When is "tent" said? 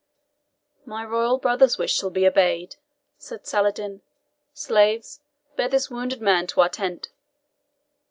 6.69-7.09